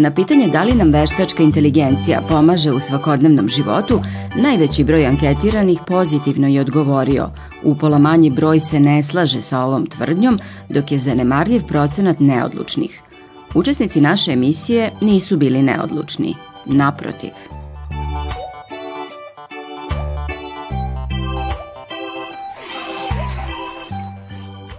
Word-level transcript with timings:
Na 0.00 0.10
pitanje 0.10 0.48
da 0.48 0.62
li 0.62 0.74
nam 0.74 0.92
veštačka 0.92 1.42
inteligencija 1.42 2.22
pomaže 2.28 2.72
u 2.72 2.80
svakodnevnom 2.80 3.48
životu, 3.48 4.00
najveći 4.36 4.84
broj 4.84 5.06
anketiranih 5.06 5.80
pozitivno 5.86 6.48
je 6.48 6.60
odgovorio. 6.60 7.30
Upola 7.64 7.98
manji 7.98 8.30
broj 8.30 8.60
se 8.60 8.80
ne 8.80 9.02
slaže 9.02 9.40
sa 9.40 9.60
ovom 9.60 9.86
tvrdnjom, 9.86 10.38
dok 10.68 10.92
je 10.92 10.98
zanemarljiv 10.98 11.62
procenat 11.62 12.20
neodlučnih. 12.20 13.00
Učesnici 13.54 14.00
naše 14.00 14.32
emisije 14.32 14.92
nisu 15.00 15.36
bili 15.36 15.62
neodlučni. 15.62 16.34
Naprotiv. 16.66 17.30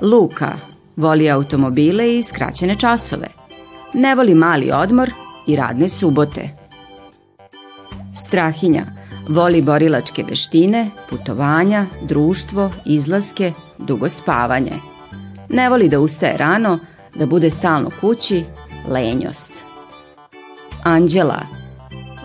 Luka 0.02 0.55
voli 0.95 1.30
automobile 1.30 2.17
i 2.17 2.23
skraćene 2.23 2.75
časove. 2.75 3.41
Ne 3.94 4.16
voli 4.16 4.36
mali 4.36 4.72
odmor 4.72 5.09
i 5.47 5.56
radne 5.56 5.88
subote. 5.88 6.50
Strahinja 8.16 8.86
voli 9.30 9.61
borilačke 9.61 10.23
veštine, 10.30 10.89
putovanja, 11.09 11.86
društvo, 12.02 12.72
izlaske, 12.86 13.53
dugo 13.78 14.09
spavanje. 14.09 14.73
Ne 15.50 15.70
voli 15.70 15.89
da 15.89 16.00
ustaje 16.00 16.38
rano, 16.38 16.80
da 17.16 17.25
bude 17.25 17.50
stalno 17.50 17.89
kući, 18.02 18.44
lenjost. 18.88 19.53
Anđela 20.83 21.42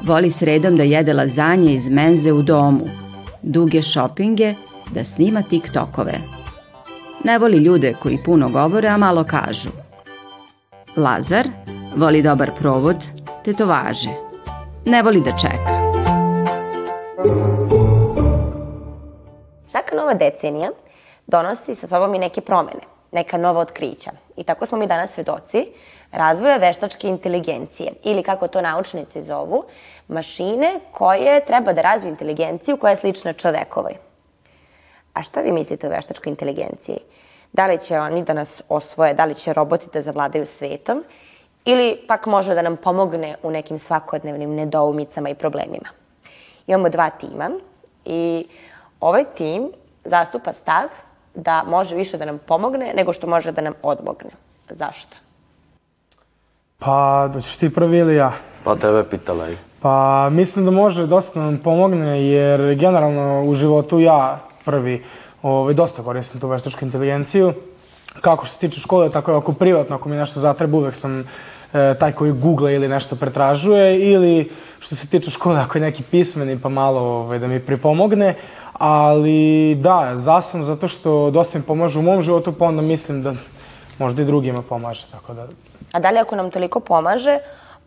voli 0.03 0.31
sredom 0.31 0.77
da 0.77 0.83
jede 0.83 1.13
lazanje 1.13 1.75
iz 1.75 1.89
menze 1.89 2.33
u 2.33 2.43
domu, 2.43 2.89
duge 3.43 3.83
šopinge, 3.83 4.55
da 4.95 5.05
snima 5.05 5.43
tiktokove. 5.43 6.21
Ne 7.25 7.39
voli 7.39 7.57
ljude 7.57 7.95
koji 8.03 8.19
puno 8.25 8.49
govore, 8.49 8.89
a 8.89 8.97
malo 8.97 9.25
kažu. 9.25 9.86
Lazar 10.97 11.47
voli 11.97 12.23
dobar 12.23 12.51
provod, 12.59 12.97
tetovaže. 13.45 14.09
Ne 14.85 15.03
voli 15.03 15.21
da 15.21 15.31
čeka. 15.37 15.75
Svaka 19.71 19.97
nova 19.97 20.15
decenija 20.15 20.71
donosi 21.27 21.75
sa 21.75 21.87
sobom 21.87 22.15
i 22.15 22.19
neke 22.19 22.41
promene, 22.41 22.81
neka 23.13 23.37
nova 23.39 23.61
otkrića. 23.61 24.11
I 24.37 24.45
tako 24.45 24.67
smo 24.67 24.79
mi 24.79 24.87
danas 24.87 25.11
svedoci 25.11 25.67
razvoja 26.13 26.57
veštačke 26.57 27.09
inteligencije 27.09 27.93
ili 28.05 28.23
kako 28.23 28.49
to 28.49 28.61
naučnici 28.61 29.23
zovu, 29.23 29.65
mašine 30.09 30.81
koje 30.93 31.45
treba 31.45 31.73
da 31.73 31.83
razviju 31.83 32.11
inteligenciju 32.11 32.77
koja 32.77 32.91
je 32.91 32.97
slična 32.97 33.33
čovekovoj. 33.33 33.95
A 35.13 35.23
šta 35.23 35.41
vi 35.41 35.53
mislite 35.53 35.87
o 35.87 35.91
veštačkoj 35.91 36.31
inteligenciji? 36.31 36.99
Da 37.53 37.67
li 37.67 37.79
će 37.79 37.99
oni 37.99 38.25
da 38.25 38.33
nas 38.33 38.63
osvoje, 38.69 39.15
da 39.15 39.25
li 39.25 39.35
će 39.35 39.53
roboti 39.53 39.87
da 39.93 40.03
zavladaju 40.03 40.47
svetom 40.47 41.05
ili 41.65 41.99
pak 42.09 42.27
može 42.27 42.55
da 42.55 42.63
nam 42.63 42.77
pomogne 42.77 43.37
u 43.43 43.51
nekim 43.51 43.79
svakodnevnim 43.79 44.55
nedoumicama 44.55 45.29
i 45.29 45.35
problemima? 45.35 45.89
Imamo 46.67 46.89
dva 46.89 47.11
tima 47.11 47.51
i 48.05 48.47
ovaj 49.01 49.25
tim 49.37 49.71
zastupa 50.05 50.53
stav 50.53 50.89
da 51.35 51.65
može 51.67 51.97
više 51.97 52.19
da 52.19 52.25
nam 52.25 52.39
pomogne 52.39 52.93
nego 52.97 53.13
što 53.13 53.27
može 53.27 53.53
da 53.53 53.63
nam 53.63 53.73
odmogne. 53.83 54.31
Zašto? 54.71 55.17
Pa, 56.79 57.29
da 57.33 57.41
ćeš 57.41 57.57
ti 57.57 57.75
prvi 57.75 57.99
ili 57.99 58.17
ja? 58.17 58.33
Pa 58.65 58.77
tebe 58.77 59.05
pitala 59.11 59.51
i. 59.51 59.57
Pa, 59.81 60.29
mislim 60.31 60.65
da 60.65 60.71
može 60.71 61.07
dosta 61.07 61.41
nam 61.41 61.59
pomogne, 61.59 62.27
jer 62.27 62.75
generalno 62.75 63.45
u 63.45 63.55
životu 63.55 64.01
ja 64.01 64.41
prvi 64.65 65.05
ovaj, 65.43 65.75
dosta 65.75 66.03
koristim 66.03 66.41
tu 66.41 66.49
veštačku 66.49 66.85
inteligenciju. 66.85 67.55
Kako 68.21 68.47
što 68.47 68.55
se 68.55 68.61
tiče 68.61 68.81
škole, 68.81 69.11
tako 69.11 69.33
i 69.33 69.35
ako 69.35 69.53
privatno, 69.53 69.97
ako 69.97 70.09
mi 70.09 70.17
nešto 70.17 70.41
zatreba, 70.41 70.79
uvek 70.79 70.95
sam 70.95 71.21
e, 71.21 71.25
taj 72.01 72.13
koji 72.13 72.33
googla 72.33 72.71
ili 72.71 72.89
nešto 72.89 73.17
pretražuje, 73.17 74.01
ili 74.01 74.51
što 74.79 74.95
se 74.95 75.07
tiče 75.07 75.31
škole, 75.31 75.61
ako 75.61 75.79
je 75.79 75.83
neki 75.83 76.03
pismeni, 76.03 76.59
pa 76.63 76.69
malo 76.69 77.01
ovaj, 77.01 77.39
da 77.39 77.47
mi 77.47 77.61
pripomogne. 77.61 78.35
Ali 78.73 79.75
da, 79.81 80.11
za 80.15 80.41
sam 80.41 80.65
zato 80.65 80.89
što 80.89 81.31
dosta 81.31 81.59
mi 81.59 81.65
pomaže 81.65 81.99
u 81.99 82.03
mom 82.03 82.23
životu, 82.23 82.53
pa 82.53 82.65
onda 82.65 82.83
mislim 82.83 83.23
da 83.23 83.35
možda 83.99 84.23
i 84.23 84.25
drugima 84.25 84.63
pomaže, 84.63 85.07
tako 85.13 85.35
da 85.35 85.47
A 85.93 86.01
da 86.01 86.11
li 86.11 86.19
ako 86.19 86.37
nam 86.37 86.51
toliko 86.51 86.81
pomaže, 86.81 87.39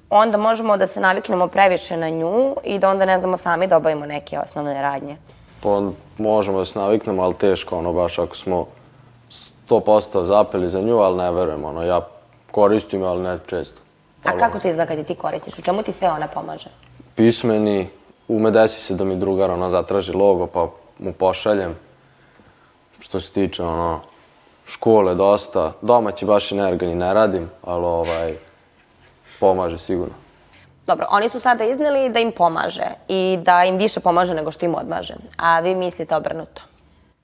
onda 0.09 0.37
možemo 0.37 0.77
da 0.77 0.87
se 0.87 0.99
naviknemo 0.99 1.47
previše 1.47 1.97
na 1.97 2.09
nju 2.09 2.55
i 2.63 2.79
da 2.79 2.89
onda 2.89 3.05
ne 3.05 3.19
znamo 3.19 3.37
sami 3.37 3.67
da 3.67 3.77
obavimo 3.77 4.05
neke 4.05 4.39
osnovne 4.39 4.81
radnje. 4.81 5.17
Pa 5.63 5.81
možemo 6.17 6.57
da 6.57 6.65
se 6.65 6.79
naviknemo, 6.79 7.23
ali 7.23 7.33
teško, 7.33 7.77
ono, 7.77 7.93
baš 7.93 8.19
ako 8.19 8.35
smo 8.35 8.67
100% 9.69 10.23
zapeli 10.23 10.69
za 10.69 10.81
nju, 10.81 10.97
ali 10.97 11.17
ne 11.17 11.31
verujem, 11.31 11.65
ono, 11.65 11.83
ja 11.83 12.07
koristim, 12.51 13.03
ali 13.03 13.21
ne 13.21 13.39
često. 13.47 13.81
A 14.23 14.37
kako 14.37 14.59
to 14.59 14.67
izgleda 14.67 14.95
kad 14.95 15.07
ti 15.07 15.15
koristiš? 15.15 15.59
U 15.59 15.61
čemu 15.61 15.83
ti 15.83 15.91
sve 15.91 16.11
ona 16.11 16.27
pomaže? 16.27 16.69
Pismeni, 17.15 17.89
ume 18.27 18.51
desi 18.51 18.81
se 18.81 18.95
da 18.95 19.03
mi 19.03 19.15
drugar, 19.15 19.51
ono, 19.51 19.69
zatraži 19.69 20.13
logo, 20.13 20.47
pa 20.47 20.67
mu 20.99 21.13
pošaljem. 21.13 21.75
Što 22.99 23.21
se 23.21 23.31
tiče, 23.31 23.63
ono, 23.63 23.99
škole 24.65 25.15
dosta, 25.15 25.71
domaći 25.81 26.25
baš 26.25 26.51
i 26.51 26.55
nergani 26.55 26.95
ne 26.95 27.13
radim, 27.13 27.49
ali, 27.63 27.85
ovaj, 27.85 28.33
pomaže 29.39 29.77
sigurno. 29.77 30.13
Dobro, 30.89 31.05
oni 31.09 31.29
su 31.29 31.39
sada 31.39 31.63
izneli 31.63 32.09
da 32.09 32.19
im 32.19 32.31
pomaže 32.31 32.85
i 33.07 33.39
da 33.43 33.63
im 33.63 33.77
više 33.77 33.99
pomaže 33.99 34.33
nego 34.33 34.51
što 34.51 34.65
im 34.65 34.75
odmaže. 34.75 35.13
A 35.37 35.59
vi 35.59 35.75
mislite 35.75 36.15
obrnuto? 36.15 36.61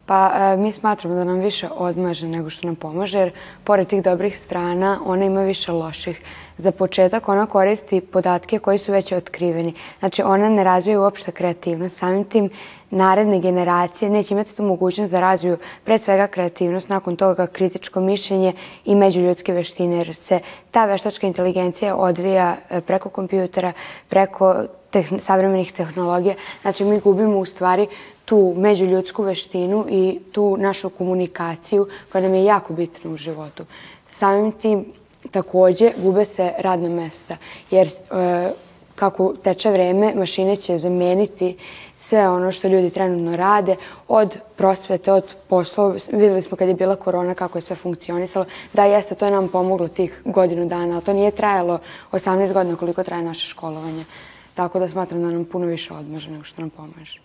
Pa 0.05 0.31
e, 0.35 0.57
mi 0.57 0.71
smatramo 0.71 1.15
da 1.15 1.23
nam 1.23 1.39
više 1.39 1.67
odmaže 1.77 2.27
nego 2.27 2.49
što 2.49 2.67
nam 2.67 2.75
pomaže, 2.75 3.19
jer 3.19 3.31
pored 3.63 3.87
tih 3.87 4.03
dobrih 4.03 4.37
strana 4.37 4.99
ona 5.05 5.25
ima 5.25 5.41
više 5.41 5.71
loših. 5.71 6.21
Za 6.57 6.71
početak 6.71 7.29
ona 7.29 7.45
koristi 7.45 8.01
podatke 8.01 8.59
koji 8.59 8.77
su 8.77 8.91
već 8.91 9.11
otkriveni. 9.11 9.73
Znači 9.99 10.21
ona 10.23 10.49
ne 10.49 10.63
razvija 10.63 11.01
uopšte 11.01 11.31
kreativnost. 11.31 11.97
Samim 11.97 12.23
tim 12.23 12.49
naredne 12.95 13.39
generacije 13.39 14.09
neće 14.09 14.33
imati 14.33 14.55
tu 14.55 14.63
mogućnost 14.63 15.11
da 15.11 15.19
razviju 15.19 15.57
pre 15.83 15.97
svega 15.97 16.27
kreativnost, 16.27 16.89
nakon 16.89 17.15
toga 17.15 17.47
kritičko 17.47 17.99
mišljenje 17.99 18.53
i 18.85 18.95
međuljudske 18.95 19.53
veštine, 19.53 19.97
jer 19.97 20.15
se 20.15 20.39
ta 20.71 20.85
veštačka 20.85 21.27
inteligencija 21.27 21.95
odvija 21.95 22.57
e, 22.69 22.81
preko 22.81 23.09
kompjutera, 23.09 23.73
preko 24.09 24.55
tehn 24.89 25.19
savremenih 25.19 25.73
tehnologija. 25.73 26.35
Znači 26.61 26.85
mi 26.85 26.99
gubimo 26.99 27.37
u 27.37 27.45
stvari 27.45 27.87
tu 28.25 28.53
međuljudsku 28.57 29.23
veštinu 29.23 29.85
i 29.89 30.19
tu 30.31 30.57
našu 30.57 30.89
komunikaciju 30.89 31.87
koja 32.11 32.21
nam 32.21 32.33
je 32.33 32.45
jako 32.45 32.73
bitna 32.73 33.11
u 33.11 33.17
životu. 33.17 33.65
Samim 34.09 34.51
tim 34.51 34.85
takođe 35.31 35.91
gube 35.97 36.25
se 36.25 36.53
radna 36.59 36.89
mesta 36.89 37.37
jer 37.71 37.87
e, 37.87 38.51
kako 38.95 39.33
teče 39.43 39.71
vreme, 39.71 40.13
mašine 40.15 40.55
će 40.55 40.77
zameniti 40.77 41.57
sve 41.95 42.29
ono 42.29 42.51
što 42.51 42.67
ljudi 42.67 42.89
trenutno 42.89 43.35
rade, 43.35 43.75
od 44.07 44.37
prosvete, 44.55 45.11
od 45.11 45.35
poslova. 45.49 45.95
Videli 46.11 46.41
smo 46.41 46.57
kad 46.57 46.67
je 46.67 46.73
bila 46.73 46.95
korona 46.95 47.33
kako 47.33 47.57
je 47.57 47.61
sve 47.61 47.75
funkcionisalo. 47.75 48.45
Da, 48.73 48.85
jeste, 48.85 49.15
to 49.15 49.25
je 49.25 49.31
nam 49.31 49.47
pomoglo 49.47 49.87
tih 49.87 50.21
godinu 50.25 50.65
dana, 50.65 50.93
ali 50.93 51.03
to 51.03 51.13
nije 51.13 51.31
trajalo 51.31 51.79
18 52.11 52.53
godina 52.53 52.75
koliko 52.75 53.03
traje 53.03 53.23
naše 53.23 53.45
školovanje. 53.45 54.05
Tako 54.53 54.79
da 54.79 54.87
smatram 54.87 55.21
da 55.21 55.31
nam 55.31 55.45
puno 55.45 55.65
više 55.65 55.93
odmaže 55.93 56.31
nego 56.31 56.43
što 56.43 56.61
nam 56.61 56.69
pomaže. 56.69 57.19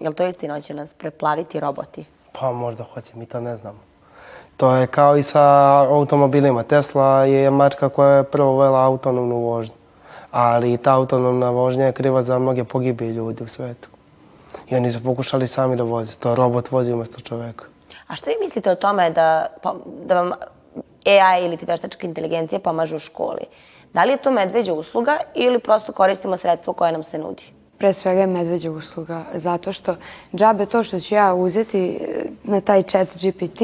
Jel 0.00 0.12
to 0.12 0.26
istina, 0.26 0.54
hoće 0.54 0.74
nas 0.74 0.94
preplaviti 0.94 1.60
roboti? 1.60 2.04
Pa 2.32 2.52
možda 2.52 2.84
hoće, 2.84 3.12
mi 3.14 3.26
to 3.26 3.40
ne 3.40 3.56
znamo. 3.56 3.78
To 4.56 4.74
je 4.74 4.86
kao 4.86 5.16
i 5.16 5.22
sa 5.22 5.42
automobilima. 5.88 6.62
Tesla 6.62 7.24
je 7.24 7.50
marka 7.50 7.88
koja 7.88 8.16
je 8.16 8.24
prvo 8.24 8.52
uvela 8.52 8.84
autonomnu 8.84 9.36
vožnju. 9.36 9.75
Ali 10.36 10.76
ta 10.76 10.92
autonomna 10.92 11.50
vožnja 11.50 11.86
je 11.86 11.92
kriva 11.92 12.22
za 12.22 12.38
mnoge 12.38 12.64
pogibije 12.64 13.12
ljudi 13.12 13.44
u 13.44 13.46
svetu. 13.46 13.88
I 14.68 14.76
oni 14.76 14.90
su 14.90 15.02
pokušali 15.02 15.46
sami 15.46 15.76
da 15.76 15.82
voze. 15.82 16.16
To 16.16 16.34
robot 16.34 16.70
vozi 16.70 16.92
umjesto 16.92 17.20
čoveka. 17.20 17.64
A 18.06 18.16
šta 18.16 18.30
vi 18.30 18.36
mislite 18.44 18.70
o 18.70 18.74
tome 18.74 19.10
da, 19.10 19.46
da 20.06 20.20
vam 20.20 20.32
AI 21.06 21.44
ili 21.44 21.58
veštačka 21.66 22.06
inteligencija 22.06 22.58
pomaže 22.58 22.96
u 22.96 22.98
školi? 22.98 23.46
Da 23.92 24.04
li 24.04 24.10
je 24.10 24.16
to 24.16 24.30
medveđa 24.30 24.72
usluga 24.72 25.18
ili 25.34 25.58
prosto 25.58 25.92
koristimo 25.92 26.36
sredstvo 26.36 26.72
koje 26.72 26.92
nam 26.92 27.02
se 27.02 27.18
nudi? 27.18 27.42
Pre 27.78 27.92
svega 27.92 28.20
je 28.20 28.26
medveđa 28.26 28.70
usluga, 28.70 29.24
zato 29.34 29.72
što 29.72 29.96
džabe 30.34 30.66
to 30.66 30.84
što 30.84 31.00
ću 31.00 31.14
ja 31.14 31.34
uzeti 31.34 31.78
e, 31.80 32.24
na 32.44 32.60
taj 32.60 32.82
chat 32.82 33.08
GPT 33.16 33.60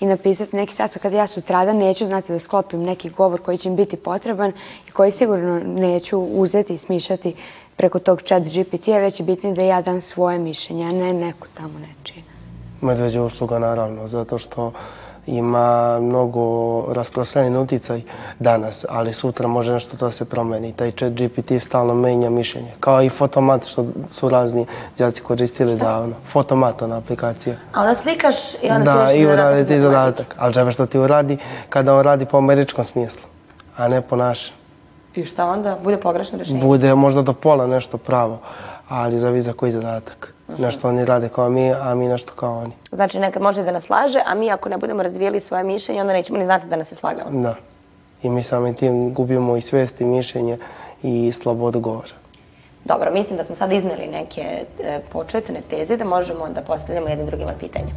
i 0.00 0.06
napisati 0.06 0.56
neki 0.56 0.74
sastav 0.74 1.02
kada 1.02 1.16
ja 1.16 1.26
sutrada 1.26 1.72
neću 1.72 2.06
znati 2.06 2.32
da 2.32 2.38
sklopim 2.38 2.82
neki 2.82 3.10
govor 3.10 3.42
koji 3.42 3.58
će 3.58 3.70
mi 3.70 3.76
biti 3.76 3.96
potreban 3.96 4.52
i 4.88 4.90
koji 4.90 5.10
sigurno 5.10 5.60
neću 5.60 6.18
uzeti 6.18 6.74
i 6.74 6.78
smišljati 6.78 7.34
preko 7.76 7.98
tog 7.98 8.22
chat 8.22 8.42
GPT-a, 8.42 8.98
već 8.98 9.20
je 9.20 9.26
bitno 9.26 9.52
da 9.52 9.62
ja 9.62 9.82
dam 9.82 10.00
svoje 10.00 10.38
mišljenje, 10.38 10.84
a 10.84 10.92
ne 10.92 11.12
neko 11.12 11.46
tamo 11.54 11.78
nečije. 11.78 12.24
Medveđa 12.80 13.22
usluga 13.22 13.58
naravno, 13.58 14.06
zato 14.06 14.38
što 14.38 14.72
ima 15.26 16.00
mnogo 16.00 16.84
rasprostranjen 16.92 17.56
uticaj 17.56 18.02
danas, 18.38 18.84
ali 18.88 19.12
sutra 19.12 19.48
može 19.48 19.72
nešto 19.72 19.96
da 19.96 20.10
se 20.10 20.24
promeni. 20.24 20.72
Taj 20.72 20.90
chat 20.90 21.12
GPT 21.12 21.52
stalno 21.60 21.94
menja 21.94 22.30
mišljenje. 22.30 22.72
Kao 22.80 23.02
i 23.02 23.08
fotomat 23.08 23.66
što 23.66 23.86
su 24.10 24.28
razni 24.28 24.66
djaci 24.96 25.22
koristili 25.22 25.76
davno. 25.76 26.14
Fotomat, 26.32 26.82
ona 26.82 26.98
aplikacija. 26.98 27.56
A 27.72 27.82
ono 27.82 27.94
slikaš 27.94 28.36
i 28.62 28.70
onda 28.70 28.92
ti 28.92 28.98
Da, 28.98 29.04
reši 29.04 29.18
i 29.18 29.26
uradi 29.26 29.68
ti 29.68 29.80
zadatak. 29.80 30.34
Ali 30.38 30.54
džebe 30.54 30.72
što 30.72 30.86
ti 30.86 30.98
uradi 30.98 31.38
kada 31.68 31.94
on 31.94 32.02
radi 32.02 32.26
po 32.26 32.38
američkom 32.38 32.84
smislu, 32.84 33.28
a 33.76 33.88
ne 33.88 34.00
po 34.00 34.16
našem. 34.16 34.54
I 35.14 35.26
šta 35.26 35.46
onda? 35.46 35.78
Bude 35.84 35.96
pogrešno 35.96 36.38
rešenje? 36.38 36.60
Bude 36.60 36.94
možda 36.94 37.22
do 37.22 37.32
pola 37.32 37.66
nešto 37.66 37.98
pravo, 37.98 38.38
ali 38.88 39.18
zavi 39.18 39.40
za 39.40 39.52
koji 39.52 39.72
zadatak. 39.72 40.34
Nešto 40.58 40.88
oni 40.88 41.04
rade 41.04 41.28
kao 41.28 41.50
mi, 41.50 41.72
a 41.72 41.94
mi 41.94 42.08
nešto 42.08 42.32
kao 42.32 42.58
oni. 42.58 42.72
Znači 42.92 43.18
nekad 43.18 43.42
može 43.42 43.62
da 43.62 43.72
nas 43.72 43.90
laže, 43.90 44.22
a 44.26 44.34
mi 44.34 44.50
ako 44.50 44.68
ne 44.68 44.78
budemo 44.78 45.02
razvijeli 45.02 45.40
svoje 45.40 45.64
mišljenje, 45.64 46.00
onda 46.00 46.12
nećemo 46.12 46.38
ni 46.38 46.44
znati 46.44 46.66
da 46.66 46.76
nas 46.76 46.92
je 46.92 46.96
slagala. 46.96 47.30
Da. 47.30 47.54
I 48.22 48.30
mi 48.30 48.42
samim 48.42 48.74
tim 48.74 49.14
gubimo 49.14 49.56
i 49.56 49.60
svest 49.60 50.00
i 50.00 50.04
mišljenje 50.04 50.58
i 51.02 51.32
slobodu 51.32 51.80
govora. 51.80 52.14
Dobro, 52.84 53.12
mislim 53.12 53.36
da 53.36 53.44
smo 53.44 53.54
sad 53.54 53.72
izneli 53.72 54.06
neke 54.06 54.64
e, 54.80 55.00
početne 55.12 55.60
teze 55.70 55.96
da 55.96 56.04
možemo 56.04 56.48
da 56.48 56.60
postavljamo 56.60 57.08
jednim 57.08 57.26
drugima 57.26 57.52
pitanja. 57.60 57.92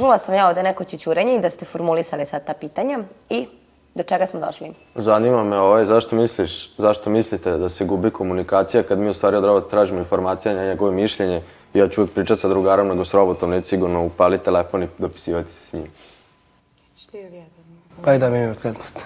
Čula 0.00 0.18
sam 0.18 0.34
ja 0.34 0.48
ovde 0.48 0.62
neko 0.62 0.84
ćućurenje 0.84 1.34
i 1.34 1.40
da 1.40 1.50
ste 1.50 1.64
formulisali 1.64 2.26
sad 2.26 2.46
ta 2.46 2.54
pitanja 2.54 2.98
i 3.28 3.46
do 3.94 4.02
čega 4.02 4.26
smo 4.26 4.40
došli? 4.40 4.72
Zanima 4.94 5.44
me 5.44 5.58
ovaj, 5.58 5.84
zašto 5.84 6.16
misliš, 6.16 6.76
zašto 6.76 7.10
mislite 7.10 7.58
da 7.58 7.68
se 7.68 7.84
gubi 7.84 8.10
komunikacija 8.10 8.82
kad 8.82 8.98
mi 8.98 9.08
u 9.08 9.14
stvari 9.14 9.36
od 9.36 9.44
robota 9.44 9.68
tražimo 9.68 9.98
informacije 9.98 10.54
na 10.54 10.66
njegove 10.66 10.92
mišljenje 10.92 11.42
i 11.74 11.78
ja 11.78 11.88
ću 11.88 12.00
uvijek 12.00 12.14
pričati 12.14 12.40
sa 12.40 12.48
drugarom 12.48 12.88
nego 12.88 13.04
s 13.04 13.14
robotom, 13.14 13.50
neću 13.50 13.68
sigurno 13.68 14.04
upaliti 14.04 14.44
telefon 14.44 14.82
i 14.82 14.88
dopisivati 14.98 15.52
se 15.52 15.66
s 15.66 15.72
njim. 15.72 15.86
Pa 18.04 18.14
i 18.14 18.18
da 18.18 18.30
mi 18.30 18.38
imaju 18.38 18.54
prednost. 18.54 19.04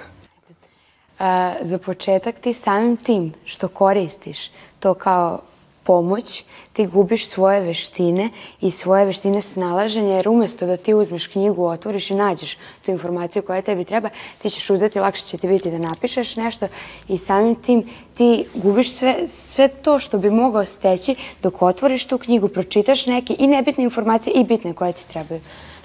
A, 1.19 1.53
za 1.63 1.79
početak 1.79 2.35
ti 2.41 2.53
samim 2.53 2.97
tim 2.97 3.35
što 3.45 3.69
koristiš 3.69 4.51
to 4.81 4.95
kao 4.95 5.41
pomoć, 5.85 6.45
ti 6.73 6.87
gubiš 6.87 7.29
svoje 7.29 7.61
veštine 7.61 8.31
i 8.61 8.71
svoje 8.71 9.07
veštine 9.07 9.43
snalaženja, 9.43 10.17
jer 10.17 10.29
umjesto 10.29 10.67
da 10.67 10.77
ti 10.77 10.95
uzmeš 10.95 11.27
knjigu, 11.27 11.67
otvoriš 11.67 12.11
i 12.11 12.15
nađeš 12.15 12.57
tu 12.83 12.91
informaciju 12.91 13.43
koja 13.43 13.63
tebi 13.63 13.85
treba, 13.85 14.09
ti 14.43 14.51
ćeš 14.51 14.71
uzeti, 14.71 15.01
lakše 15.01 15.25
će 15.25 15.39
ti 15.39 15.49
biti 15.49 15.71
da 15.71 15.79
napišeš 15.79 16.37
nešto 16.37 16.67
i 17.09 17.19
samim 17.19 17.55
tim 17.55 17.91
ti 18.15 18.47
gubiš 18.55 18.93
sve, 18.93 19.29
sve 19.29 19.69
to 19.69 19.99
što 19.99 20.19
bi 20.19 20.31
mogao 20.31 20.65
steći 20.65 21.17
dok 21.43 21.63
otvoriš 21.63 22.07
tu 22.07 22.19
knjigu, 22.19 22.49
pročitaš 22.49 23.07
neke 23.07 23.37
i 23.39 23.47
nebitne 23.47 23.85
informacije 23.85 24.35
i 24.35 24.45
bitne 24.45 24.75
koje 24.75 24.93
ti 24.93 25.09
trebaju. 25.09 25.41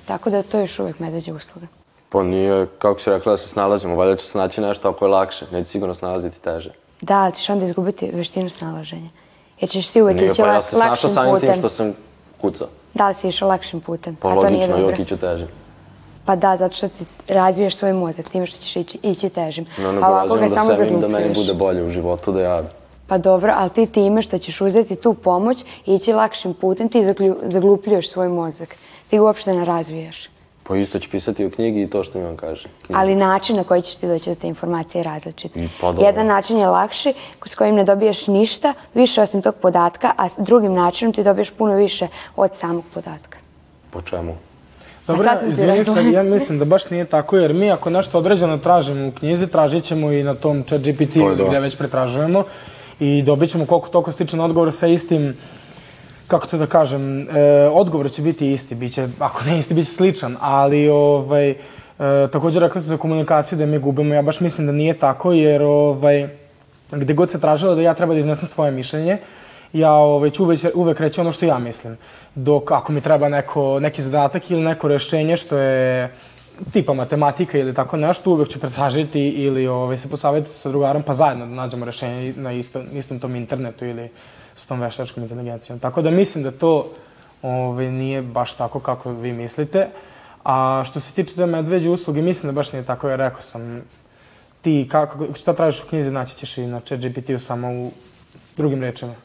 Tako 0.06 0.30
da 0.30 0.44
to 0.44 0.58
je 0.58 0.64
još 0.64 0.80
uvijek 0.80 1.00
medveđa 1.00 1.34
usluga. 1.34 1.68
Pa 2.10 2.24
nije, 2.24 2.68
kako 2.80 3.00
si 3.00 3.10
rekla 3.10 3.32
da 3.32 3.38
se 3.38 3.48
snalazimo, 3.48 3.96
valjda 3.96 4.16
će 4.16 4.26
se 4.26 4.38
naći 4.38 4.62
nešto 4.62 4.90
ako 4.90 5.06
je 5.06 5.10
lakše, 5.10 5.46
neće 5.52 5.70
sigurno 5.70 5.94
snalaziti 5.94 6.42
teže. 6.42 6.72
Da, 7.02 7.16
ali 7.16 7.36
ćeš 7.36 7.50
onda 7.50 7.66
izgubiti 7.66 8.10
veštinu 8.14 8.50
snalaženja. 8.50 9.10
Jer 9.62 9.70
ćeš 9.70 9.90
ti 9.90 10.02
uvijek 10.02 10.18
Nije, 10.18 10.32
ići 10.32 10.42
pa 10.42 10.48
ja 10.48 10.62
se 10.62 10.78
lakšim 10.78 11.10
samim 11.10 11.40
tim 11.40 11.50
putem. 11.50 11.60
što 11.60 11.70
sam 11.70 11.94
kucao. 12.42 12.68
Da 12.94 13.08
li 13.08 13.14
si 13.14 13.28
išao 13.28 13.48
lakšim 13.48 13.82
putem? 13.82 14.16
Pa 14.16 14.30
A 14.30 14.36
to 14.36 14.42
nije 14.42 14.52
logično, 14.52 14.68
dobro. 14.68 14.84
uvijek 14.86 15.00
iću 15.00 15.18
teže. 15.18 15.48
Pa 16.26 16.36
da, 16.36 16.58
zato 16.58 16.76
što 16.76 16.88
ti 16.88 17.06
razvijaš 17.28 17.76
svoj 17.76 17.94
mozak, 17.94 18.30
time 18.30 18.46
što 18.46 18.58
ćeš 18.58 18.76
ići, 18.76 19.00
ići 19.04 19.30
težim. 19.30 19.66
No, 19.78 19.92
nego 19.92 20.08
razumem 20.08 20.50
da 20.50 20.56
samo 20.56 20.76
se 20.76 20.86
da 20.86 21.08
meni 21.08 21.34
bude 21.34 21.54
bolje 21.54 21.84
u 21.84 21.90
životu, 21.90 22.32
da 22.32 22.42
ja 22.42 22.64
Pa 23.10 23.18
dobro, 23.18 23.54
ali 23.58 23.70
ti 23.70 23.86
time 23.86 24.22
što 24.22 24.38
ćeš 24.38 24.62
uzeti 24.62 24.96
tu 24.96 25.14
pomoć 25.14 25.64
i 25.86 25.96
ići 25.96 26.14
lakšim 26.14 26.54
putem, 26.54 26.90
ti 26.90 27.04
zaglupljuješ 27.44 28.10
svoj 28.10 28.30
mozak. 28.30 28.76
Ti 29.10 29.18
ga 29.18 29.24
uopšte 29.24 29.54
ne 29.54 29.66
razvijaš. 29.66 30.30
Pa 30.70 30.76
isto 30.78 31.00
ću 31.00 31.10
pisati 31.10 31.46
u 31.46 31.52
knjigi 31.52 31.82
i 31.82 31.90
to 31.90 32.04
što 32.04 32.20
mi 32.20 32.26
on 32.26 32.38
kaže. 32.38 32.64
Knjizi. 32.64 33.00
Ali 33.00 33.16
način 33.16 33.56
na 33.56 33.64
koji 33.64 33.82
ćeš 33.82 33.96
ti 33.96 34.08
doći 34.08 34.30
do 34.30 34.36
te 34.36 34.48
informacije 34.48 35.00
je 35.00 35.04
različit. 35.04 35.56
I 35.56 35.70
pa 35.82 35.88
dobro. 35.88 36.08
Jedan 36.08 36.28
način 36.28 36.60
je 36.60 36.68
lakši, 36.68 37.14
s 37.46 37.56
kojim 37.56 37.76
ne 37.76 37.84
dobiješ 37.84 38.28
ništa, 38.28 38.74
više 38.94 39.22
osim 39.22 39.42
tog 39.42 39.56
podatka, 39.62 40.12
a 40.18 40.30
s 40.30 40.36
drugim 40.38 40.74
načinom 40.74 41.14
ti 41.14 41.24
dobiješ 41.24 41.50
puno 41.50 41.76
više 41.76 42.08
od 42.36 42.52
samog 42.56 42.84
podatka. 42.94 43.38
Po 43.92 44.02
čemu? 44.02 44.36
Dobro, 45.08 45.24
sam 45.24 45.50
izvini 45.50 45.86
se, 45.86 46.12
ja 46.12 46.24
mislim 46.24 46.60
da 46.60 46.66
baš 46.66 46.90
nije 46.90 47.06
tako, 47.06 47.38
jer 47.38 47.54
mi 47.54 47.72
ako 47.72 47.90
nešto 47.90 48.18
određeno 48.18 48.58
tražimo 48.58 49.08
u 49.08 49.12
knjizi, 49.12 49.48
tražit 49.48 49.84
ćemo 49.84 50.12
i 50.12 50.24
na 50.24 50.36
tom 50.36 50.64
chat 50.64 50.82
GPT 50.82 51.14
To 51.14 51.30
je 51.30 51.36
da. 51.36 51.44
gdje 51.44 51.60
već 51.60 51.78
pretražujemo 51.78 52.44
i 53.00 53.22
dobit 53.22 53.50
ćemo 53.50 53.66
koliko 53.66 53.88
toliko 53.90 54.12
sličan 54.12 54.40
odgovor 54.40 54.72
sa 54.72 54.88
istim, 54.88 55.36
kako 56.30 56.48
to 56.48 56.58
da 56.58 56.66
kažem, 56.66 57.22
e, 57.22 57.26
odgovor 57.72 58.12
će 58.12 58.22
biti 58.22 58.52
isti, 58.54 58.76
bit 58.76 58.94
će, 58.94 59.08
ako 59.20 59.44
ne 59.46 59.60
isti, 59.60 59.74
bit 59.74 59.86
će 59.86 59.92
sličan, 59.92 60.38
ali 60.40 60.90
ovaj, 60.90 61.50
e, 61.50 61.58
također 62.32 62.62
rekla 62.62 62.82
sam 62.82 62.90
za 62.90 62.98
komunikaciju 62.98 63.58
da 63.58 63.66
mi 63.66 63.80
gubimo, 63.80 64.14
ja 64.14 64.22
baš 64.22 64.40
mislim 64.40 64.68
da 64.68 64.74
nije 64.74 64.94
tako, 64.94 65.32
jer 65.32 65.62
ovaj, 65.62 66.28
gde 66.92 67.14
god 67.14 67.32
se 67.32 67.40
tražilo 67.40 67.76
da 67.76 67.82
ja 67.82 67.94
treba 67.94 68.14
da 68.14 68.20
iznesem 68.20 68.48
svoje 68.48 68.72
mišljenje, 68.72 69.18
ja 69.74 69.94
ovaj, 69.94 70.30
ću 70.30 70.44
uvek, 70.44 70.60
uvek 70.74 71.00
reći 71.00 71.22
ono 71.22 71.32
što 71.32 71.46
ja 71.46 71.58
mislim. 71.60 71.98
Dok 72.36 72.72
ako 72.72 72.92
mi 72.92 73.02
treba 73.02 73.30
neko, 73.30 73.80
neki 73.80 74.02
zadatak 74.02 74.52
ili 74.52 74.62
neko 74.62 74.88
rešenje 74.88 75.38
što 75.38 75.58
je 75.58 76.14
tipa 76.74 76.94
matematika 76.94 77.58
ili 77.58 77.74
tako 77.74 77.98
nešto, 77.98 78.32
uvek 78.32 78.50
ću 78.50 78.60
pretražiti 78.60 79.30
ili 79.30 79.68
ovaj, 79.68 79.98
se 79.98 80.10
posavjetiti 80.10 80.56
sa 80.56 80.70
drugarom 80.70 81.04
pa 81.04 81.14
zajedno 81.14 81.46
da 81.46 81.52
nađemo 81.52 81.86
rešenje 81.86 82.34
na 82.38 82.52
istom, 82.52 82.86
istom 82.94 83.20
tom 83.20 83.36
internetu 83.36 83.86
ili 83.86 84.10
s 84.56 84.66
tom 84.66 84.82
veštačkom 84.82 85.24
inteligencijom. 85.24 85.80
Tako 85.80 86.02
da 86.02 86.12
mislim 86.12 86.44
da 86.44 86.52
to 86.52 86.92
ovaj, 87.42 87.92
nije 87.92 88.22
baš 88.22 88.54
tako 88.54 88.80
kako 88.80 89.12
vi 89.12 89.34
mislite. 89.34 89.88
A 90.44 90.84
što 90.86 91.00
se 91.00 91.14
tiče 91.14 91.36
te 91.36 91.46
medveđe 91.46 91.90
usluge, 91.90 92.22
mislim 92.22 92.54
da 92.54 92.56
baš 92.56 92.74
nije 92.74 92.86
tako, 92.86 93.10
jer 93.10 93.20
rekao 93.20 93.42
sam, 93.42 93.82
ti 94.62 94.88
kako, 94.92 95.34
šta 95.34 95.54
tražiš 95.54 95.84
u 95.84 95.88
knjizi, 95.88 96.12
naći 96.12 96.36
ćeš 96.36 96.58
i 96.58 96.68
na 96.68 96.80
GPT-u 96.80 97.40
samo 97.40 97.72
u 97.72 97.92
drugim 98.58 98.82
rečima. 98.82 99.16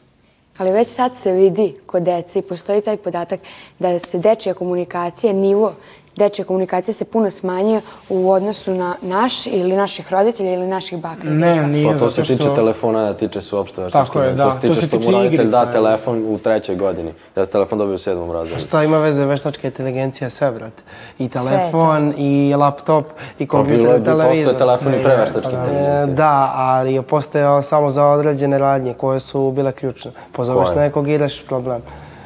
Ali 0.57 0.71
već 0.71 0.87
sad 0.87 1.11
se 1.23 1.31
vidi 1.31 1.75
kod 1.85 2.03
dece 2.03 2.39
i 2.39 2.41
postoji 2.41 2.81
taj 2.81 2.97
podatak 2.97 3.39
da 3.79 3.99
se 3.99 4.17
dečija 4.19 4.53
komunikacija, 4.53 5.33
nivo 5.33 5.73
dečje 6.15 6.45
komunikacije 6.45 6.93
se 6.93 7.05
puno 7.05 7.31
smanjuje 7.31 7.81
u 8.09 8.31
odnosu 8.31 8.73
na 8.73 8.95
naš 9.01 9.45
ili 9.47 9.75
naših 9.75 10.11
roditelja 10.11 10.53
ili 10.53 10.67
naših 10.67 10.99
baka. 10.99 11.27
i 11.27 11.29
Ne, 11.29 11.55
deka. 11.55 11.67
nije 11.67 11.93
Pa 11.93 11.99
to 11.99 12.09
se 12.09 12.15
zato 12.15 12.25
što... 12.25 12.37
tiče 12.37 12.55
telefona, 12.55 13.05
ne 13.05 13.13
tiče 13.13 13.41
se 13.41 13.55
uopšte 13.55 13.83
veštačke 13.83 14.05
Tako 14.07 14.21
je, 14.21 14.33
da, 14.33 14.43
To 14.43 14.51
se 14.51 14.55
to 14.57 14.67
tiče 14.67 14.73
se 14.75 14.87
što 14.87 14.95
mu 14.95 15.01
tiče 15.01 15.11
roditelj 15.11 15.47
da 15.47 15.71
telefon 15.71 16.25
u 16.27 16.37
trećoj 16.37 16.75
godini. 16.75 17.13
Ja 17.35 17.45
sam 17.45 17.51
telefon 17.51 17.77
dobio 17.77 17.95
u 17.95 17.97
sedmom 17.97 18.31
razredu. 18.31 18.61
Šta 18.61 18.83
ima 18.83 18.97
veze 18.97 19.25
veštačka 19.25 19.67
inteligencija 19.67 20.29
sve, 20.29 20.51
brate? 20.51 20.83
I 21.19 21.29
to. 21.29 21.39
telefon, 21.39 22.13
i 22.17 22.53
laptop, 22.57 23.05
i 23.39 23.47
Pa 23.47 23.51
kompjuter, 23.51 24.01
i 24.01 24.03
televizor. 24.03 24.45
postoje 24.45 24.57
telefon 24.57 24.93
i 24.93 25.03
pre 25.03 25.15
veštačke 25.15 25.49
inteligencije. 25.51 26.15
Da, 26.15 26.51
ali 26.55 26.93
je 26.93 27.01
postojao 27.01 27.61
samo 27.61 27.89
za 27.89 28.05
određene 28.05 28.57
radnje 28.57 28.93
koje 28.93 29.19
su 29.19 29.51
bile 29.51 29.71
ključne. 29.71 30.11
Pozoveš 30.31 30.69
Koje? 30.69 30.83
nekog 30.85 31.09
i 31.09 31.17
rešiš 31.17 31.45
problem. 31.45 31.81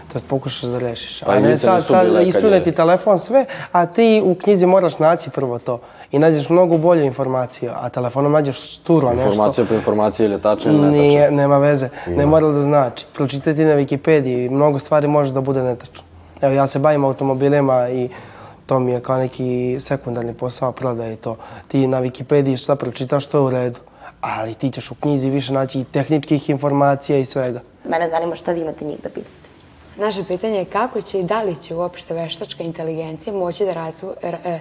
To 0.10 0.16
jest 0.16 0.28
pokušaš 0.28 0.70
da 0.70 0.80
rešiš. 0.80 1.20
Pa 1.20 1.32
a 1.32 1.40
ne 1.40 1.58
sad, 1.58 1.86
sad 1.86 2.08
je- 2.44 2.64
ti 2.64 2.72
telefon 2.72 3.20
sve, 3.20 3.46
a 3.72 3.86
ti 3.86 4.22
u 4.26 4.36
knjizi 4.36 4.66
moraš 4.66 5.00
naći 5.00 5.30
prvo 5.30 5.60
to. 5.60 5.80
I 6.12 6.20
nađeš 6.20 6.50
mnogo 6.50 6.78
bolju 6.78 7.04
informaciju, 7.04 7.72
a 7.76 7.90
telefonom 7.90 8.32
nađeš 8.32 8.60
sturo 8.74 9.10
nešto. 9.10 9.24
Informacija 9.24 9.66
po 9.66 9.74
informaciji 9.74 10.26
ili 10.26 10.34
je 10.34 10.42
tačno 10.42 10.72
ili 10.72 10.82
netačno. 10.82 11.02
Nije, 11.02 11.32
nema 11.32 11.58
veze, 11.58 11.90
ne 12.08 12.14
Ima. 12.14 12.26
mora 12.26 12.48
da 12.48 12.62
znači. 12.62 13.06
Pročitati 13.14 13.66
na 13.66 13.74
Wikipediji, 13.74 14.50
mnogo 14.50 14.80
stvari 14.80 15.08
može 15.08 15.34
da 15.34 15.42
bude 15.42 15.64
netačno. 15.64 16.04
Evo, 16.42 16.54
ja 16.54 16.68
se 16.68 16.80
bavim 16.80 17.06
automobilima 17.06 17.90
i 17.90 18.10
to 18.66 18.80
mi 18.80 18.92
je 18.92 19.00
kao 19.00 19.18
neki 19.18 19.78
sekundarni 19.80 20.34
posao 20.34 20.72
prodaje 20.72 21.16
to. 21.16 21.36
Ti 21.68 21.88
na 21.88 22.02
Wikipediji 22.02 22.58
šta 22.58 22.76
pročitaš, 22.76 23.28
to 23.28 23.38
je 23.38 23.42
u 23.42 23.50
redu. 23.50 23.80
Ali 24.22 24.54
ti 24.54 24.72
ćeš 24.72 24.92
u 24.92 24.96
knjizi 24.96 25.30
više 25.30 25.54
naći 25.54 25.80
i 25.80 25.84
tehničkih 25.84 26.50
informacija 26.50 27.18
i 27.18 27.26
svega. 27.26 27.60
Mene 27.86 28.10
zanima 28.10 28.36
šta 28.36 28.52
vi 28.52 28.62
imate 28.62 28.86
njih 28.86 28.98
da 29.04 29.10
pitate. 29.10 29.39
Naše 30.00 30.24
pitanje 30.24 30.58
je 30.58 30.66
kako 30.66 31.02
će 31.02 31.20
i 31.20 31.24
da 31.24 31.44
li 31.44 31.56
će 31.58 31.76
uopšte 31.76 32.14
veštačka 32.14 32.64
inteligencija 32.64 33.34
moći 33.34 33.66
da 33.66 33.74
razvu, 33.74 34.14
r- 34.22 34.38
e, 34.46 34.60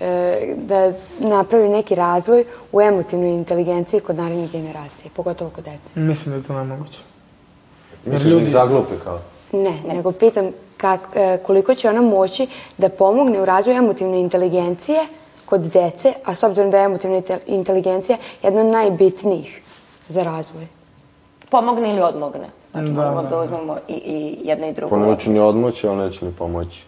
e, 0.00 0.54
da 0.56 0.92
napravi 1.20 1.68
neki 1.68 1.94
razvoj 1.94 2.44
u 2.72 2.80
emotivnoj 2.80 3.30
inteligenciji 3.30 4.00
kod 4.00 4.16
narednih 4.16 4.52
generacija, 4.52 5.10
pogotovo 5.16 5.50
kod 5.50 5.64
dece. 5.64 6.00
Mislim 6.00 6.30
da 6.30 6.36
je 6.36 6.42
to 6.42 6.52
nemoguće. 6.54 6.98
Misliš 8.04 8.32
da 8.32 8.40
ih 8.40 8.50
zaglupi 8.50 8.94
kao? 9.04 9.18
Ne, 9.52 9.82
nego 9.86 10.12
pitam 10.12 10.48
kak, 10.76 11.00
e, 11.14 11.38
koliko 11.38 11.74
će 11.74 11.88
ona 11.88 12.02
moći 12.02 12.46
da 12.78 12.88
pomogne 12.88 13.40
u 13.40 13.44
razvoju 13.44 13.76
emotivne 13.76 14.20
inteligencije 14.20 14.98
kod 15.44 15.60
dece, 15.60 16.12
a 16.24 16.34
s 16.34 16.42
obzirom 16.42 16.70
da 16.70 16.78
je 16.78 16.84
emotivna 16.84 17.16
inte- 17.16 17.38
inteligencija 17.46 18.18
jedna 18.42 18.60
od 18.60 18.66
najbitnijih 18.66 19.60
za 20.08 20.22
razvoj. 20.22 20.66
Pomogne 21.50 21.90
ili 21.90 22.00
odmogne. 22.02 22.48
Znači, 22.74 22.92
Da, 22.92 23.00
možemo 23.00 23.22
da, 23.22 23.28
da, 23.28 23.40
uzmemo 23.40 23.76
i, 23.88 23.92
i 23.92 24.38
jedno 24.48 24.66
i 24.66 24.72
drugo. 24.72 24.90
Pa 24.90 25.06
neću 25.06 25.30
ni 25.32 25.38
odmoći, 25.38 25.88
ali 25.88 25.96
neće 25.96 26.24
ni 26.24 26.32
pomoći. 26.32 26.82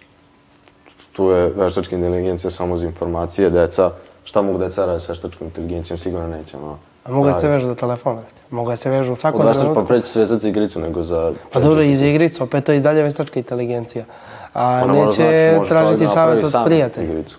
Tu 1.12 1.30
je 1.30 1.48
veštačka 1.56 1.96
inteligencija 1.96 2.50
samo 2.50 2.76
za 2.76 2.86
informacije, 2.86 3.50
deca, 3.50 3.90
šta 4.24 4.42
mogu 4.42 4.58
deca 4.58 4.86
raditi 4.86 5.04
s 5.04 5.08
veštačkom 5.08 5.46
inteligencijom, 5.46 5.98
sigurno 5.98 6.28
neće, 6.28 6.56
no. 6.56 6.78
A 7.04 7.10
mogu 7.10 7.26
da 7.26 7.40
se 7.40 7.48
vežu 7.48 7.66
za 7.66 7.74
telefon, 7.74 8.16
brate. 8.16 8.30
Mogu 8.50 8.70
da 8.70 8.76
se 8.76 8.90
vežu 8.90 9.12
u 9.12 9.16
svakom 9.16 9.40
Odrasli 9.40 9.60
pa 9.60 9.64
trenutku. 9.64 9.88
preći 9.88 10.08
sve 10.08 10.26
za 10.26 10.48
igricu 10.48 10.80
nego 10.80 11.02
za... 11.02 11.32
Pa 11.52 11.60
dobro, 11.60 11.82
iz 11.82 12.02
igricu, 12.02 12.44
opet 12.44 12.64
to 12.64 12.72
je 12.72 12.78
i 12.78 12.80
dalje 12.80 13.02
veštačka 13.02 13.38
inteligencija. 13.38 14.04
A 14.52 14.80
Pa 14.80 14.86
ne 14.86 14.92
mora 14.92 15.06
neće 15.06 15.52
znači, 15.54 15.68
tražiti 15.68 16.00
da 16.04 16.08
savjet 16.08 16.44
od 16.44 16.54
prijatelja. 16.64 17.08
Igricu. 17.08 17.38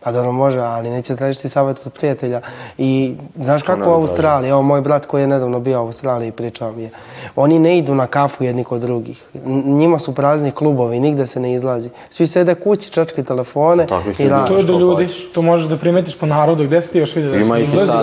Pa 0.00 0.12
dobro 0.12 0.32
može, 0.32 0.60
ali 0.60 0.90
neće 0.90 1.16
tražiti 1.16 1.48
savjet 1.48 1.86
od 1.86 1.92
prijatelja. 1.92 2.40
I 2.78 3.14
znaš 3.40 3.62
Što 3.62 3.66
kako 3.66 3.90
u? 3.90 3.92
Australiji, 3.92 4.50
evo 4.50 4.62
moj 4.62 4.80
brat 4.80 5.06
koji 5.06 5.22
je 5.22 5.26
nedavno 5.26 5.60
bio 5.60 5.78
u 5.78 5.86
Australiji 5.86 6.32
pričao 6.32 6.72
mi 6.72 6.82
je, 6.82 6.90
oni 7.36 7.58
ne 7.58 7.78
idu 7.78 7.94
na 7.94 8.06
kafu 8.06 8.44
jedni 8.44 8.64
kod 8.64 8.80
drugih. 8.80 9.24
Njima 9.64 9.98
su 9.98 10.14
prazni 10.14 10.50
klubovi, 10.50 11.00
nigde 11.00 11.26
se 11.26 11.40
ne 11.40 11.54
izlazi. 11.54 11.90
Svi 12.10 12.26
sede 12.26 12.54
kući, 12.54 12.90
čačkaju 12.90 13.24
telefone 13.24 13.86
i 14.18 14.28
rade. 14.28 14.48
To 14.48 14.56
je 14.56 14.62
do 14.62 14.72
što 14.72 14.78
ljudi, 14.78 15.08
to 15.34 15.42
možeš 15.42 15.66
da 15.66 15.76
primetiš 15.76 16.18
po 16.18 16.26
narodu, 16.26 16.64
gde 16.64 16.80
si 16.80 16.92
ti 16.92 16.98
još 16.98 17.16
vidio 17.16 17.30
da 17.30 17.36
Ima 17.36 17.54
se 17.54 17.62
izlazi 17.62 17.94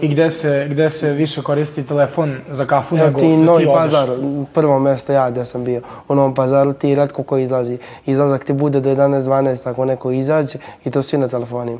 i 0.00 0.08
gde 0.08 0.30
se, 0.30 0.66
gde 0.70 0.90
se 0.90 1.12
više 1.12 1.42
koristi 1.42 1.86
telefon 1.86 2.36
za 2.48 2.66
kafu 2.66 2.96
Evo 2.96 3.06
nego 3.06 3.20
ti 3.20 3.28
da 3.28 3.36
Novi 3.36 3.64
ti 3.64 3.70
odeš. 3.70 3.82
Pazar, 3.82 4.08
prvo 4.54 4.78
mjesto 4.78 5.12
ja 5.12 5.30
gdje 5.30 5.44
sam 5.44 5.64
bio. 5.64 5.80
U 6.08 6.14
Novom 6.14 6.34
Pazaru 6.34 6.72
ti 6.72 6.94
redko 6.94 7.22
ko 7.22 7.38
izlazi. 7.38 7.78
Izlazak 8.06 8.44
ti 8.44 8.52
bude 8.52 8.80
do 8.80 8.90
11-12 8.90 9.70
ako 9.70 9.84
neko 9.84 10.10
izađe 10.10 10.58
i 10.84 10.90
to 10.90 11.02
svi 11.02 11.18
na 11.18 11.28
telefonima. 11.38 11.78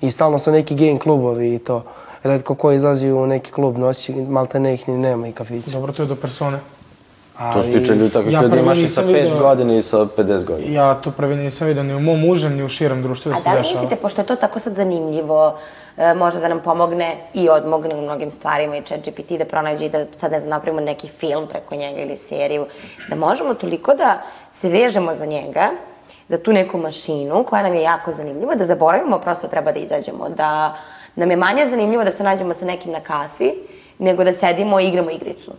I 0.00 0.10
stalno 0.10 0.38
su 0.38 0.52
neki 0.52 0.74
game 0.76 0.98
klubovi 0.98 1.54
i 1.54 1.58
to. 1.58 1.82
Redko 2.22 2.54
ko 2.54 2.72
izlazi 2.72 3.10
u 3.10 3.26
neki 3.26 3.52
klub 3.52 3.78
noći, 3.78 4.12
malte 4.14 4.60
ne 4.60 4.74
ih 4.74 4.88
ni 4.88 4.96
nema 4.96 5.28
i 5.28 5.32
kafića. 5.32 5.70
Dobro, 5.70 5.92
to 5.92 6.02
je 6.02 6.06
do 6.06 6.16
persone. 6.16 6.58
To 7.54 7.62
se 7.62 7.72
tiče 7.72 7.94
ljudi, 7.94 8.10
takvih 8.10 8.32
Ja 8.32 8.42
ljudi 8.42 8.58
imaš 8.58 8.78
i 8.78 8.88
sa 8.88 9.02
5 9.02 9.06
vidio- 9.06 9.38
godina 9.40 9.74
i 9.74 9.82
sa 9.82 10.06
50 10.08 10.44
godina. 10.44 10.72
Ja 10.72 10.94
to 10.94 11.10
prvi 11.10 11.36
nisam 11.36 11.68
vidio 11.68 11.82
ni 11.82 11.94
u 11.94 12.00
mom 12.00 12.24
užem, 12.24 12.54
ni 12.54 12.62
u 12.62 12.68
širem 12.68 13.02
društvu 13.02 13.28
da 13.28 13.34
A 13.34 13.38
se 13.38 13.44
da 13.44 13.50
li 13.50 13.58
dešava. 13.58 13.74
mislite, 13.74 13.96
pošto 13.96 14.20
je 14.20 14.26
to 14.26 14.36
tako 14.36 14.60
sad 14.60 14.74
zanimljivo, 14.74 15.58
e, 15.96 16.14
može 16.14 16.40
da 16.40 16.48
nam 16.48 16.60
pomogne 16.60 17.16
i 17.34 17.48
odmogne 17.48 17.94
u 17.94 18.02
mnogim 18.02 18.30
stvarima 18.30 18.76
i 18.76 18.82
ChatGPT 18.82 19.30
da 19.30 19.44
pronađe 19.44 19.86
i 19.86 19.90
da 19.90 20.06
sad 20.20 20.32
ne 20.32 20.40
znam, 20.40 20.50
napravimo 20.50 20.80
neki 20.82 21.08
film 21.08 21.46
preko 21.46 21.74
njega 21.74 22.00
ili 22.00 22.16
seriju, 22.16 22.66
da 23.08 23.16
možemo 23.16 23.54
toliko 23.54 23.94
da 23.94 24.22
se 24.52 24.68
vežemo 24.68 25.14
za 25.14 25.26
njega, 25.26 25.70
da 26.32 26.38
tu 26.38 26.52
neku 26.52 26.78
mašinu 26.78 27.44
koja 27.44 27.62
nam 27.62 27.74
je 27.74 27.82
jako 27.82 28.12
zanimljiva, 28.12 28.54
da 28.54 28.64
zaboravimo, 28.64 29.18
prosto 29.18 29.48
treba 29.48 29.72
da 29.72 29.80
izađemo, 29.80 30.28
da 30.28 30.76
nam 31.16 31.30
je 31.30 31.36
manje 31.36 31.66
zanimljivo 31.66 32.04
da 32.04 32.12
se 32.12 32.24
nađemo 32.24 32.54
sa 32.54 32.64
nekim 32.64 32.92
na 32.92 33.00
kafi, 33.00 33.50
nego 33.98 34.24
da 34.24 34.32
sedimo 34.32 34.80
i 34.80 34.88
igramo 34.88 35.10
igricu. 35.10 35.52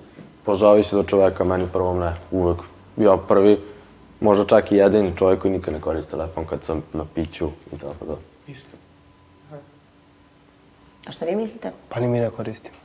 Pa 0.46 0.56
zavisi 0.56 0.96
do 0.96 1.04
čoveka, 1.04 1.44
meni 1.44 1.68
prvom 1.74 2.00
ne, 2.00 2.16
uvek. 2.32 2.58
Ja 2.98 3.18
prvi, 3.18 3.60
možda 4.20 4.46
čak 4.46 4.72
i 4.72 4.76
jedini 4.76 5.14
čovjek 5.18 5.42
koji 5.42 5.54
nikad 5.54 5.74
ne 5.74 5.82
koristi 5.82 6.12
telefon 6.12 6.46
kad 6.46 6.64
sam 6.64 6.82
na 6.94 7.06
piću 7.16 7.50
i 7.74 7.78
tako 7.78 8.06
da. 8.06 8.16
Isto. 8.48 8.78
A 11.08 11.12
šta 11.12 11.26
vi 11.26 11.36
mislite? 11.36 11.72
Pa 11.90 12.00
ni 12.00 12.08
mi 12.08 12.20
ne 12.20 12.30
koristimo. 12.30 12.83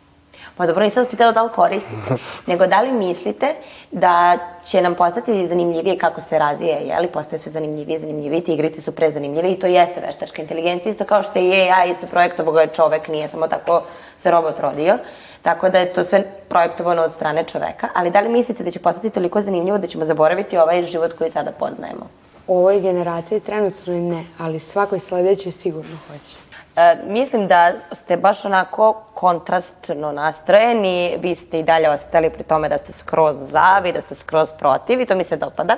Pa 0.56 0.66
dobro, 0.66 0.84
nisam 0.84 1.02
vas 1.02 1.10
pitala 1.10 1.32
da 1.32 1.42
li 1.42 1.50
koristite, 1.50 2.14
nego 2.50 2.66
da 2.66 2.80
li 2.80 2.92
mislite 2.92 3.54
da 3.90 4.38
će 4.64 4.80
nam 4.82 4.94
postati 4.94 5.46
zanimljivije 5.48 5.98
kako 5.98 6.20
se 6.20 6.38
razvija, 6.38 6.78
je 6.78 7.00
li? 7.00 7.08
Postaje 7.08 7.38
sve 7.38 7.52
zanimljivije, 7.52 7.98
zanimljivije, 7.98 8.44
ti 8.44 8.54
igrice 8.54 8.80
su 8.80 8.92
prezanimljive 8.92 9.52
i 9.52 9.58
to 9.58 9.66
jeste 9.66 10.00
veštačka 10.00 10.42
inteligencija, 10.42 10.90
isto 10.90 11.04
kao 11.04 11.22
što 11.22 11.38
je 11.38 11.72
AI, 11.72 11.90
isto 11.90 12.06
projektovo 12.06 12.60
je 12.60 12.66
čovek, 12.66 13.08
nije 13.08 13.28
samo 13.28 13.48
tako 13.48 13.82
se 14.16 14.30
robot 14.30 14.60
rodio. 14.60 14.98
Tako 15.42 15.68
da 15.68 15.78
je 15.78 15.92
to 15.92 16.04
sve 16.04 16.24
projektovano 16.48 17.02
od 17.02 17.14
strane 17.14 17.44
čoveka, 17.44 17.88
ali 17.94 18.10
da 18.10 18.20
li 18.20 18.28
mislite 18.28 18.64
da 18.64 18.70
će 18.70 18.78
postati 18.78 19.10
toliko 19.10 19.40
zanimljivo 19.40 19.78
da 19.78 19.86
ćemo 19.86 20.04
zaboraviti 20.04 20.58
ovaj 20.58 20.84
život 20.84 21.12
koji 21.18 21.30
sada 21.30 21.50
poznajemo? 21.52 22.06
Ovoj 22.46 22.80
generaciji 22.80 23.40
trenutno 23.40 23.94
ne, 23.94 24.24
ali 24.38 24.60
svakoj 24.60 24.98
sledećoj 24.98 25.52
sigurno 25.52 25.96
hoće. 26.08 26.47
E, 26.78 26.96
mislim 27.06 27.46
da 27.46 27.72
ste 27.92 28.16
baš 28.16 28.44
onako 28.44 28.92
kontrastno 29.14 30.12
nastrojeni, 30.12 31.16
vi 31.20 31.34
ste 31.34 31.58
i 31.58 31.62
dalje 31.62 31.90
ostali 31.90 32.30
pri 32.30 32.42
tome 32.42 32.68
da 32.68 32.78
ste 32.78 32.92
skroz 32.92 33.36
za, 33.36 33.78
vi 33.78 33.92
da 33.92 34.00
ste 34.00 34.14
skroz 34.14 34.48
protiv 34.58 35.00
i 35.00 35.06
to 35.06 35.14
mi 35.14 35.24
se 35.24 35.36
dopada. 35.36 35.76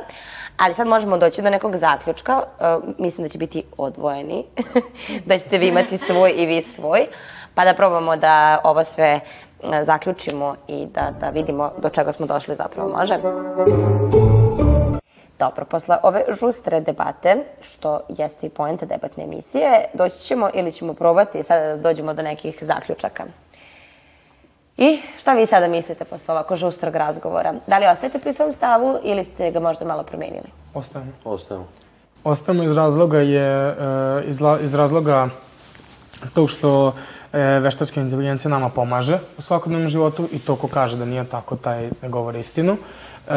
Ali 0.57 0.75
sad 0.75 0.87
možemo 0.87 1.19
doći 1.19 1.43
do 1.43 1.51
nekog 1.51 1.77
zaključka, 1.77 2.43
e, 2.61 2.65
mislim 2.99 3.25
da 3.25 3.29
će 3.29 3.39
biti 3.39 3.65
odvojeni, 3.79 4.45
da 5.27 5.39
ćete 5.39 5.59
vi 5.59 5.69
imati 5.69 5.99
svoj 5.99 6.33
i 6.37 6.47
vi 6.47 6.63
svoj, 6.63 7.07
pa 7.55 7.65
da 7.65 7.75
probamo 7.75 8.17
da 8.17 8.61
ovo 8.65 8.85
sve 8.85 9.21
e, 9.63 9.85
zaključimo 9.85 10.57
i 10.69 10.87
da, 10.87 11.13
da 11.21 11.31
vidimo 11.31 11.73
do 11.79 11.89
čega 11.89 12.13
smo 12.13 12.27
došli 12.27 12.55
zapravo, 12.55 12.89
može? 12.89 13.19
Dobro, 15.41 15.65
posle 15.65 15.97
ove 16.03 16.25
žustre 16.41 16.81
debate, 16.81 17.37
što 17.63 18.01
jeste 18.09 18.47
i 18.47 18.51
poenta 18.51 18.87
debatne 18.87 19.25
emisije, 19.25 19.85
doći 19.95 20.19
ćemo 20.19 20.51
ili 20.55 20.73
ćemo 20.73 20.95
probati 20.95 21.43
sada 21.43 21.67
da 21.67 21.77
dođemo 21.77 22.15
do 22.15 22.23
nekih 22.23 22.59
zaključaka. 22.61 23.25
I 24.77 24.99
šta 25.19 25.33
vi 25.33 25.47
sada 25.47 25.69
mislite 25.69 26.05
posle 26.05 26.35
ovako 26.35 26.57
žustrog 26.57 26.97
razgovora? 26.97 27.55
Da 27.67 27.79
li 27.79 27.87
ostajete 27.87 28.19
pri 28.19 28.33
svom 28.33 28.53
stavu 28.53 28.99
ili 29.03 29.25
ste 29.25 29.51
ga 29.51 29.61
možda 29.61 29.85
malo 29.85 30.03
promenili? 30.03 30.49
Ostajemo. 30.75 31.13
Ostajemo. 31.25 31.67
Ostajemo 32.25 32.63
iz 32.63 32.77
razloga 32.77 33.19
je, 33.19 33.69
e, 33.69 33.75
iz, 34.25 34.41
iz 34.63 34.75
razloga 34.75 35.29
tog 36.35 36.51
što 36.51 36.95
e, 37.33 37.39
veštačka 37.39 38.01
inteligencija 38.01 38.51
nama 38.51 38.69
pomaže 38.69 39.19
u 39.39 39.43
svakodnevnom 39.43 39.89
životu 39.89 40.29
i 40.33 40.39
to 40.39 40.57
ko 40.57 40.69
kaže 40.69 40.97
da 40.97 41.05
nije 41.05 41.25
tako, 41.25 41.57
taj 41.57 41.91
ne 42.03 42.09
govori 42.09 42.41
istinu. 42.41 42.73
E, 42.73 43.33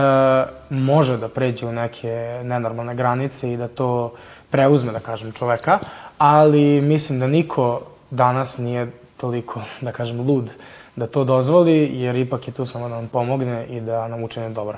može 0.69 1.17
da 1.17 1.27
pređe 1.27 1.65
u 1.65 1.71
neke 1.71 2.41
nenormalne 2.43 2.95
granice 2.95 3.53
i 3.53 3.57
da 3.57 3.67
to 3.67 4.13
preuzme, 4.49 4.91
da 4.91 4.99
kažem, 4.99 5.31
čoveka, 5.31 5.79
ali 6.17 6.81
mislim 6.81 7.19
da 7.19 7.27
niko 7.27 7.81
danas 8.11 8.57
nije 8.57 8.91
toliko, 9.17 9.61
da 9.81 9.91
kažem, 9.91 10.21
lud 10.21 10.51
da 10.95 11.07
to 11.07 11.23
dozvoli, 11.23 11.89
jer 11.93 12.15
ipak 12.15 12.47
je 12.47 12.53
tu 12.53 12.65
samo 12.65 12.89
da 12.89 12.95
nam 12.95 13.07
pomogne 13.07 13.65
i 13.67 13.81
da 13.81 14.07
nam 14.07 14.23
učine 14.23 14.49
dobro. 14.49 14.77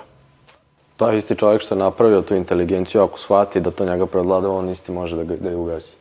Taj 0.98 1.18
isti 1.18 1.36
čovjek 1.36 1.62
što 1.62 1.76
je 1.76 1.80
napravio 1.80 2.22
tu 2.22 2.36
inteligenciju, 2.36 3.04
ako 3.04 3.20
shvati 3.20 3.60
da 3.60 3.72
to 3.72 3.86
njega 3.86 4.06
predlada, 4.06 4.50
on 4.50 4.70
isti 4.70 4.92
može 4.92 5.16
da, 5.16 5.24
ga, 5.24 5.36
da 5.36 5.50
je 5.50 5.56
ugasi. 5.56 5.92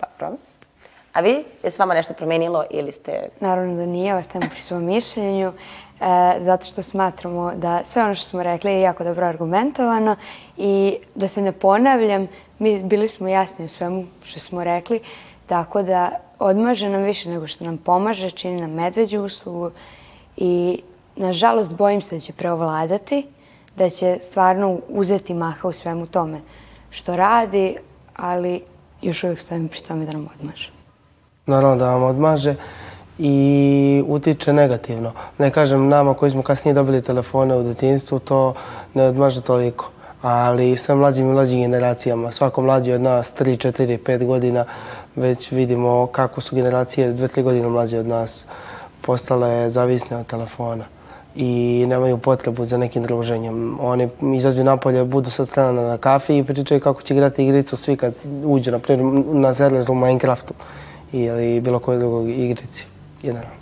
Dobro. 0.00 0.36
A 1.14 1.20
vi, 1.20 1.44
je 1.62 1.70
s 1.70 1.78
vama 1.78 1.94
nešto 1.94 2.14
promenilo 2.14 2.64
ili 2.70 2.92
ste... 2.92 3.28
Naravno 3.40 3.76
da 3.76 3.86
nije, 3.86 4.14
ostajemo 4.14 4.50
pri 4.50 4.60
svom 4.60 4.84
mišljenju, 4.84 5.48
e, 5.48 5.52
zato 6.40 6.66
što 6.66 6.82
smatramo 6.82 7.52
da 7.56 7.80
sve 7.84 8.02
ono 8.02 8.14
što 8.14 8.26
smo 8.26 8.42
rekli 8.42 8.70
je 8.70 8.80
jako 8.80 9.04
dobro 9.04 9.26
argumentovano 9.26 10.16
i 10.56 10.96
da 11.14 11.28
se 11.28 11.42
ne 11.42 11.52
ponavljam, 11.52 12.26
mi 12.58 12.82
bili 12.82 13.08
smo 13.08 13.28
jasni 13.28 13.64
u 13.64 13.68
svemu 13.68 14.04
što 14.22 14.40
smo 14.40 14.64
rekli, 14.64 15.00
tako 15.46 15.82
da 15.82 16.10
odmaže 16.38 16.88
nam 16.88 17.02
više 17.02 17.30
nego 17.30 17.46
što 17.46 17.64
nam 17.64 17.78
pomaže, 17.78 18.30
čini 18.30 18.60
nam 18.60 18.70
medveđu 18.70 19.20
uslugu 19.20 19.70
i 20.36 20.82
nažalost 21.16 21.74
bojim 21.74 22.02
se 22.02 22.14
da 22.14 22.20
će 22.20 22.32
preovladati, 22.32 23.26
da 23.76 23.90
će 23.90 24.18
stvarno 24.22 24.78
uzeti 24.88 25.34
maha 25.34 25.68
u 25.68 25.72
svemu 25.72 26.06
tome 26.06 26.40
što 26.90 27.16
radi, 27.16 27.76
ali 28.16 28.62
još 29.02 29.24
uvijek 29.24 29.40
stojim 29.40 29.68
pri 29.68 29.80
tome 29.80 30.06
da 30.06 30.12
nam 30.12 30.28
odmaže. 30.38 30.73
Naravno 31.46 31.76
da 31.76 31.90
vam 31.90 32.02
odmaže 32.02 32.54
i 33.18 34.02
utiče 34.06 34.52
negativno. 34.52 35.12
Ne 35.38 35.50
kažem 35.50 35.88
nama 35.88 36.14
koji 36.14 36.30
smo 36.30 36.42
kasnije 36.42 36.74
dobili 36.74 37.02
telefone 37.02 37.56
u 37.56 37.62
detinstvu, 37.62 38.18
to 38.18 38.54
ne 38.94 39.08
odmaže 39.08 39.40
toliko. 39.40 39.90
Ali 40.22 40.76
sve 40.76 40.94
mlađim 40.94 41.30
i 41.30 41.32
mlađim 41.32 41.60
generacijama, 41.60 42.30
svako 42.32 42.62
mlađi 42.62 42.92
od 42.92 43.00
nas, 43.00 43.32
3, 43.38 43.68
4, 43.68 43.98
5 43.98 44.26
godina, 44.26 44.64
već 45.16 45.50
vidimo 45.50 46.06
kako 46.06 46.40
su 46.40 46.56
generacije 46.56 47.14
2-3 47.14 47.42
godine 47.42 47.68
mlađe 47.68 47.98
od 47.98 48.06
nas 48.06 48.46
postale 49.00 49.70
zavisne 49.70 50.16
od 50.16 50.26
telefona 50.26 50.84
i 51.36 51.84
nemaju 51.88 52.18
potrebu 52.18 52.64
za 52.64 52.78
nekim 52.78 53.02
druženjem. 53.02 53.78
Oni 53.80 54.08
izađu 54.34 54.64
napolje, 54.64 55.04
budu 55.04 55.30
sa 55.30 55.46
trena 55.46 55.72
na 55.82 55.98
kafi 55.98 56.38
i 56.38 56.44
pričaju 56.44 56.80
kako 56.80 57.02
će 57.02 57.14
igrati 57.14 57.44
igricu 57.44 57.76
svi 57.76 57.96
kad 57.96 58.14
uđu, 58.44 58.70
na 58.70 58.78
primjer, 58.78 59.24
na 59.26 59.54
server 59.54 59.90
u 59.90 59.94
Minecraftu 59.94 60.54
ili 61.14 61.60
bilo 61.60 61.78
koje 61.78 61.98
drugog 61.98 62.30
igrici. 62.30 62.84
Generalno. 63.22 63.54